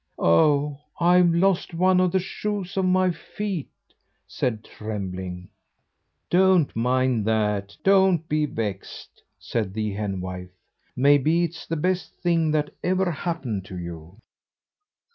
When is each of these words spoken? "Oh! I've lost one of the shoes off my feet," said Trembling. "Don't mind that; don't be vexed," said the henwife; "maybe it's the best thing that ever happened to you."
"Oh! 0.17 0.79
I've 0.99 1.31
lost 1.31 1.75
one 1.75 1.99
of 1.99 2.11
the 2.11 2.17
shoes 2.17 2.75
off 2.75 2.85
my 2.85 3.11
feet," 3.11 3.69
said 4.25 4.63
Trembling. 4.63 5.47
"Don't 6.27 6.75
mind 6.75 7.23
that; 7.25 7.77
don't 7.83 8.27
be 8.27 8.47
vexed," 8.47 9.21
said 9.37 9.75
the 9.75 9.93
henwife; 9.93 10.49
"maybe 10.95 11.43
it's 11.43 11.67
the 11.67 11.75
best 11.77 12.15
thing 12.15 12.49
that 12.49 12.73
ever 12.83 13.11
happened 13.11 13.63
to 13.65 13.77
you." 13.77 14.17